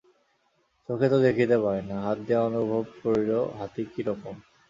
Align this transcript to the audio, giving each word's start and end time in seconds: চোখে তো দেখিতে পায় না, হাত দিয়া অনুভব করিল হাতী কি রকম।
চোখে 0.89 1.07
তো 1.09 1.17
দেখিতে 1.25 1.55
পায় 1.63 1.81
না, 1.89 1.95
হাত 2.05 2.17
দিয়া 2.25 2.41
অনুভব 2.49 2.83
করিল 3.01 3.31
হাতী 3.59 3.83
কি 3.93 4.01
রকম। 4.09 4.35